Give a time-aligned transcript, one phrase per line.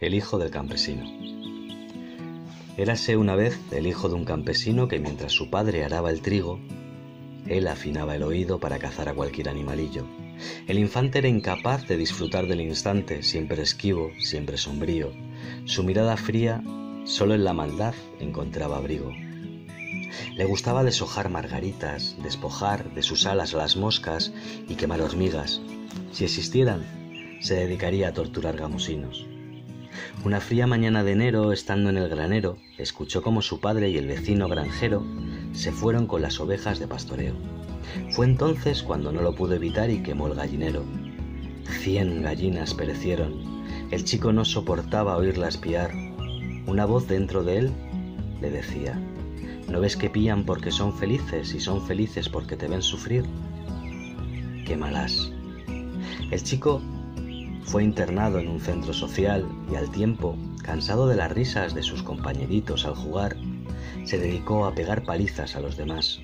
[0.00, 1.02] El hijo del campesino.
[2.76, 6.60] Érase una vez el hijo de un campesino que mientras su padre araba el trigo,
[7.48, 10.06] él afinaba el oído para cazar a cualquier animalillo.
[10.68, 15.10] El infante era incapaz de disfrutar del instante, siempre esquivo, siempre sombrío.
[15.64, 16.62] Su mirada fría,
[17.02, 19.10] solo en la maldad encontraba abrigo.
[20.36, 24.32] Le gustaba deshojar margaritas, despojar de sus alas a las moscas
[24.68, 25.60] y quemar hormigas.
[26.12, 26.86] Si existieran,
[27.40, 29.26] se dedicaría a torturar gamusinos.
[30.24, 34.06] Una fría mañana de enero, estando en el granero, escuchó como su padre y el
[34.06, 35.04] vecino granjero
[35.52, 37.34] se fueron con las ovejas de pastoreo.
[38.10, 40.84] Fue entonces cuando no lo pudo evitar y quemó el gallinero.
[41.82, 43.34] Cien gallinas perecieron.
[43.90, 45.90] El chico no soportaba oírlas piar.
[46.66, 47.72] Una voz dentro de él
[48.40, 49.00] le decía,
[49.68, 53.24] ¿no ves que pían porque son felices y son felices porque te ven sufrir?
[54.66, 55.32] Quémalas.
[56.30, 56.82] El chico
[57.68, 62.02] fue internado en un centro social y al tiempo, cansado de las risas de sus
[62.02, 63.36] compañeritos al jugar,
[64.04, 66.18] se dedicó a pegar palizas a los demás.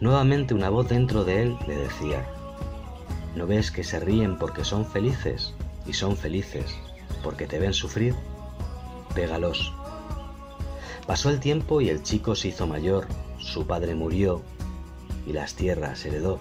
[0.00, 2.26] Nuevamente una voz dentro de él le decía,
[3.34, 5.54] ¿no ves que se ríen porque son felices
[5.86, 6.76] y son felices
[7.24, 8.14] porque te ven sufrir?
[9.14, 9.72] Pégalos.
[11.06, 13.06] Pasó el tiempo y el chico se hizo mayor,
[13.38, 14.42] su padre murió
[15.26, 16.38] y las tierras heredó.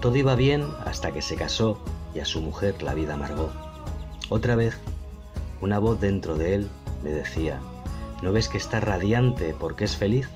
[0.00, 1.78] Todo iba bien hasta que se casó
[2.16, 3.50] y a su mujer la vida amargó.
[4.30, 4.78] Otra vez,
[5.60, 6.68] una voz dentro de él
[7.04, 7.60] le decía,
[8.22, 10.26] ¿no ves que está radiante porque es feliz?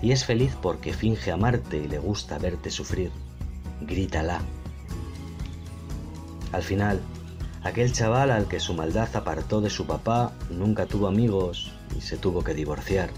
[0.00, 3.12] Y es feliz porque finge amarte y le gusta verte sufrir.
[3.82, 4.40] Grítala.
[6.52, 7.00] Al final,
[7.62, 12.16] aquel chaval al que su maldad apartó de su papá nunca tuvo amigos y se
[12.16, 13.10] tuvo que divorciar.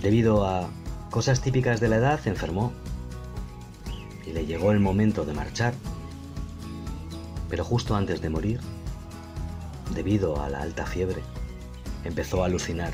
[0.00, 0.70] Debido a
[1.10, 2.72] cosas típicas de la edad, enfermó
[4.26, 5.74] y le llegó el momento de marchar.
[7.48, 8.60] Pero justo antes de morir,
[9.94, 11.22] debido a la alta fiebre,
[12.04, 12.92] empezó a alucinar.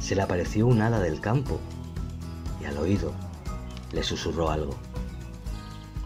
[0.00, 1.58] Se le apareció un hada del campo
[2.60, 3.12] y al oído
[3.92, 4.74] le susurró algo.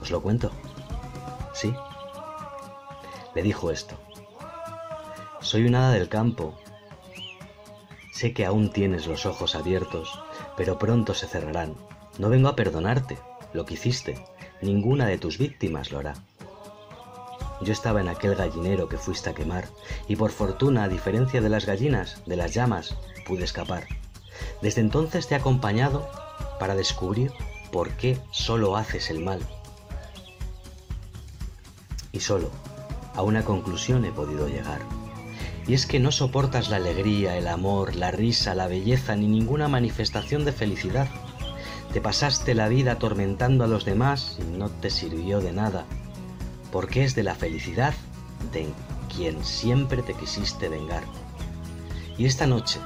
[0.00, 0.50] ¿Os lo cuento?
[1.52, 1.74] Sí.
[3.34, 3.96] Le dijo esto.
[5.40, 6.58] Soy un hada del campo.
[8.12, 10.22] Sé que aún tienes los ojos abiertos,
[10.56, 11.74] pero pronto se cerrarán.
[12.18, 13.18] No vengo a perdonarte
[13.52, 14.24] lo que hiciste.
[14.62, 16.14] Ninguna de tus víctimas lo hará.
[17.60, 19.68] Yo estaba en aquel gallinero que fuiste a quemar,
[20.08, 23.86] y por fortuna, a diferencia de las gallinas, de las llamas, pude escapar.
[24.62, 26.08] Desde entonces te he acompañado
[26.58, 27.32] para descubrir
[27.70, 29.40] por qué solo haces el mal.
[32.12, 32.50] Y solo
[33.14, 34.80] a una conclusión he podido llegar.
[35.66, 39.68] Y es que no soportas la alegría, el amor, la risa, la belleza, ni ninguna
[39.68, 41.08] manifestación de felicidad.
[41.92, 45.84] Te pasaste la vida atormentando a los demás y no te sirvió de nada
[46.72, 47.94] porque es de la felicidad
[48.52, 48.68] de
[49.14, 51.02] quien siempre te quisiste vengar.
[52.16, 52.78] Y esta noche,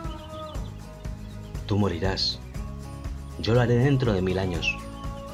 [1.67, 2.39] tú morirás.
[3.39, 4.77] Yo lo haré dentro de mil años,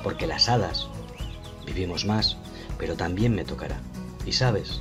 [0.03, 0.89] porque las hadas
[1.67, 2.37] vivimos más,
[2.79, 3.81] pero también me tocará.
[4.27, 4.81] Y sabes,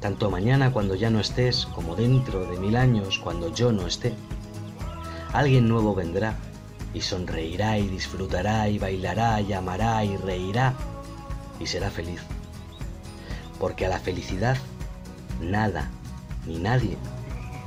[0.00, 4.14] tanto mañana cuando ya no estés, como dentro de mil años cuando yo no esté,
[5.32, 6.36] alguien nuevo vendrá
[6.92, 10.74] y sonreirá y disfrutará y bailará y amará y reirá
[11.60, 12.20] y será feliz
[13.60, 14.56] porque a la felicidad
[15.40, 15.90] nada
[16.46, 16.96] ni nadie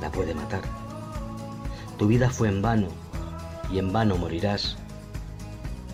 [0.00, 0.62] la puede matar.
[1.96, 2.88] Tu vida fue en vano
[3.72, 4.76] y en vano morirás,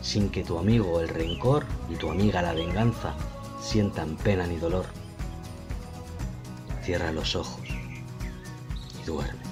[0.01, 3.15] sin que tu amigo el rencor y tu amiga la venganza
[3.61, 4.87] sientan pena ni dolor.
[6.83, 9.50] Cierra los ojos y duerme.